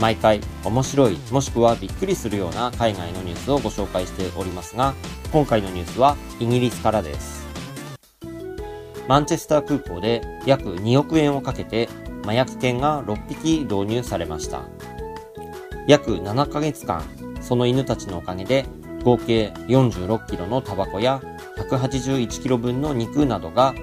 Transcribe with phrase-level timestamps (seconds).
[0.00, 4.94] 毎回面白いもしくはびっくりするような海外のニュースをご紹介しておりますが
[5.32, 7.42] 今回のニュースはイギリスからです。
[9.08, 11.88] マンチェスター空港で約2億円をかけて
[12.22, 14.62] 麻薬犬が6匹導入されました。
[15.88, 17.02] 約7ヶ月間
[17.40, 18.64] その犬たちのおかげで
[19.02, 21.20] 合計46キロのタバコや
[21.58, 23.74] 181キロ分の肉などが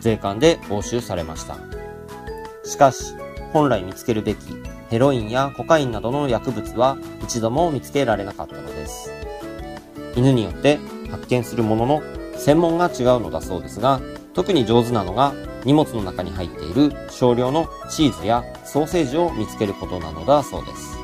[0.00, 1.56] 税関で押収されました。
[2.62, 3.14] しかし
[3.52, 4.38] 本来見つけるべき
[4.90, 9.12] ヘロインやコカインなどの薬物は一度も見つけられなかったのです。
[10.16, 10.78] 犬によって
[11.10, 12.02] 発見するものの
[12.36, 14.00] 専門が違うのだそうですが
[14.34, 15.32] 特に上手なのが
[15.64, 20.98] 荷物の中に入っている少量のチーズやソーセージを見つけることなのだそうです。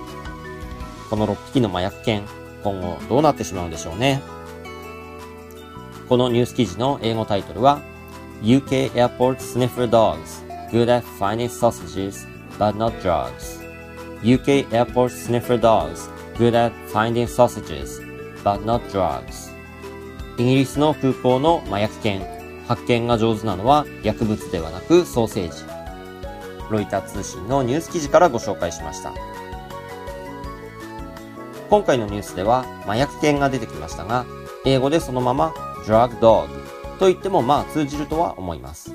[1.09, 2.25] この6匹の麻薬犬
[2.65, 4.21] 今後どうなってしまうんでしょうね。
[6.09, 7.81] このニュース記事の英語タイトルは
[8.43, 12.27] UK Airport Sniffer Dogs Good at Finding Sausages
[12.59, 13.56] but not drugs
[14.23, 18.01] UK Airport Sniffer Dogs Good at Finding Sausages
[18.43, 19.53] but not drugs.
[20.39, 22.21] イギリスの空港の麻薬犬
[22.69, 25.65] 発見が上手なのは薬物ではなくソーセージ。
[26.71, 29.15] ロイター通信のニュース記事からご紹介しました。
[31.71, 34.25] 今回のニュースでは麻薬犬が出てきましたが
[34.65, 35.53] 英語でそのまま
[35.85, 36.49] drug dog
[36.99, 38.93] と言ってもまあ通じるとは思います。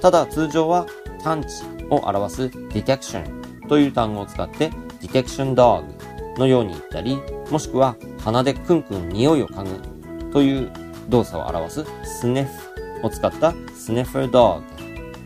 [0.00, 0.86] ただ通常は
[1.22, 3.41] 探知を表す detection
[3.72, 4.68] という単語を使って
[5.00, 5.82] detection dog
[6.38, 7.18] のように言ったり
[7.50, 9.64] もしくは鼻でクンクン匂いを嗅
[10.26, 10.70] ぐという
[11.08, 11.80] 動作を表す
[12.20, 12.50] sniff
[13.02, 14.62] を使った sniffer dog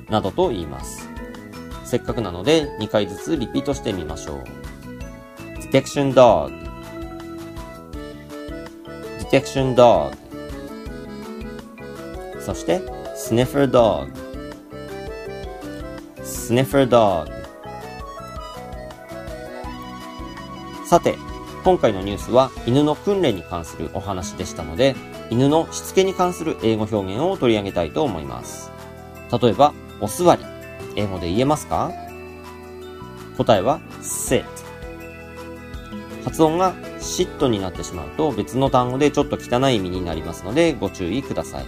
[0.08, 1.08] などと言います
[1.84, 4.44] せっかくなので2回ずつリピートしてみましょう
[5.58, 6.52] detection dog
[9.28, 10.16] detection dog
[12.38, 12.78] そして
[13.16, 14.08] sniffer dog
[16.22, 17.35] sniffer dog
[20.86, 21.18] さて
[21.64, 24.94] 今回のニュースは犬の訓練に関するお話でしたので
[25.30, 28.70] 犬のしつけに関する英語表現を取り上げたいと思います
[29.42, 30.44] 例えばお座り
[30.94, 31.90] 英語で言えますか？
[33.36, 34.44] 答えは sit
[36.24, 41.66] 発音がシットになってしまうと別の単語でちょっと汚い意味になりますのでご注意ください。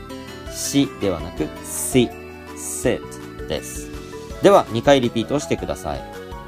[0.53, 2.11] しではなく si,
[2.57, 3.89] sit です。
[4.43, 6.01] では2回リピートしてください。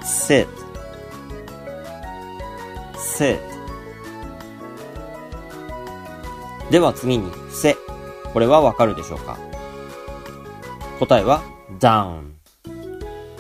[0.02, 0.48] sit,
[3.00, 3.40] sit
[6.70, 7.76] では次にせ。
[8.32, 9.36] これはわかるでしょうか？
[11.00, 11.42] 答えは
[11.80, 12.30] down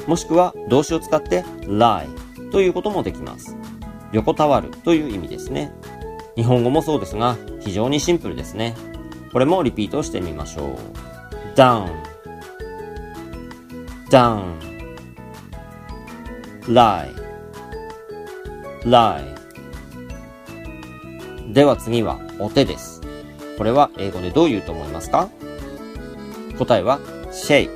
[0.08, 2.08] もしくは動詞を使って lie
[2.50, 3.56] ということもできます。
[4.12, 5.70] 横たわるという意味ですね。
[6.34, 8.74] 日本語もそうですが、非常にシンプルですね。
[9.32, 10.76] これもリピートしてみましょう。
[11.54, 11.88] down,
[14.10, 14.56] down,
[16.66, 17.14] lie,
[18.84, 19.39] lie.
[21.52, 23.00] では次はお手です。
[23.58, 25.28] これは英語でどう言うと思いますか？
[26.56, 27.00] 答えは
[27.32, 27.68] shake。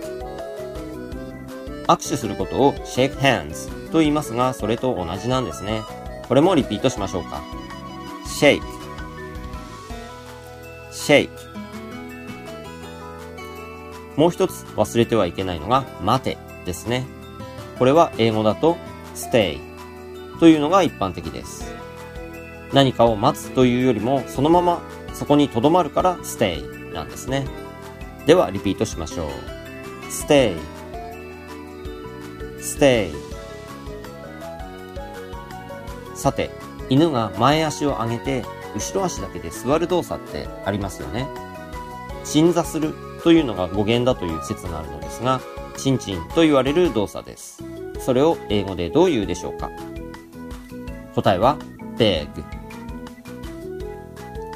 [1.89, 5.83] 握手することを shake hands と言いますが、それと同じなんですね。
[6.29, 7.43] これもリピートしましょうか。
[8.41, 8.63] shake,
[10.93, 11.29] shake
[14.17, 17.05] もう一つ忘れてはいけないのが待てですね。
[17.81, 18.77] これは英語だと
[19.17, 19.59] stay
[20.39, 21.75] というのが一般的です。
[22.75, 24.83] 何かを待つというよりもそのまま
[25.15, 27.47] そこに留まるから stay なんですね。
[28.27, 29.29] ではリピートしましょう。
[30.11, 30.57] stay,
[32.59, 33.13] stay
[36.15, 36.51] さて、
[36.89, 41.29] 犬が前足を上げて、後ろ足だけで座る動作ってありますよね。
[42.25, 45.41] 鎮座するというのが語源だという説があるのですが、
[45.77, 47.63] チンチンと言われる動作です。
[48.01, 49.71] それを英語でどう言うでしょうか？
[51.15, 51.59] 答えは、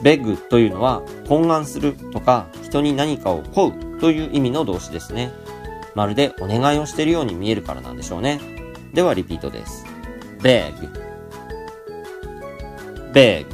[0.02, 0.22] beg。
[0.22, 5.32] beg というのは、懇願するとか、人に何かを請うという意味の動詞ですね。
[5.94, 8.40] まるでお願いをしているように見えるからなんでしょうね。
[8.92, 9.84] ではリピートです。
[10.40, 10.72] beg
[13.12, 13.46] beg.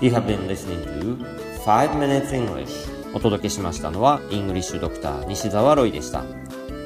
[0.00, 1.18] You have been listening to
[1.64, 3.14] 5 Minutes English.
[3.14, 6.24] お届けしましたのは、イングリッシュドクター西澤ロイでした。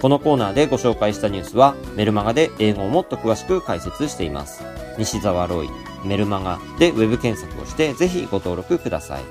[0.00, 4.62] このコーナーでご紹介したニュースは、メルマガで英語をもっと詳しく解説しています。
[4.98, 5.68] 西澤ロイ、
[6.04, 9.22] メルマガでウェブ検索をしてぜひご登録ください。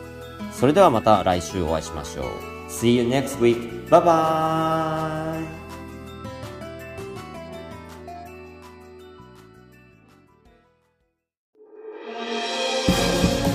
[0.51, 2.25] それではまた来週お会いしましょう。
[2.69, 3.87] See you next week.
[3.89, 5.59] Bye bye!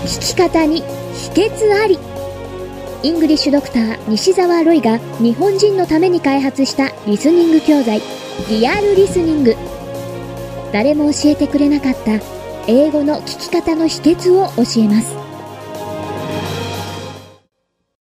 [0.05, 0.83] 聞き方に
[1.35, 1.99] 秘訣あり
[3.03, 8.01] イングリッシュドクター西澤ロイが日本人のために開発したリスニング教材
[8.49, 9.55] リアルリスニング
[10.73, 12.34] 誰も教えてくれなかった
[12.67, 15.24] 英語の聞き方の秘訣を教えます。